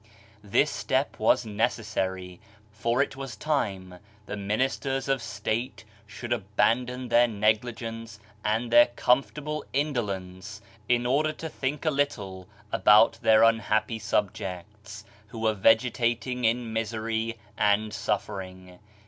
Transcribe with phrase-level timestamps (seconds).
[0.43, 2.39] This step was necessary:
[2.71, 9.63] for it was time the ministers of state should abandon their negligence and their comfortable
[9.73, 10.59] indolence,
[10.89, 16.73] in order to think a little about their unhappy sub jects, who were vegetating in
[16.73, 18.79] misery and suffering.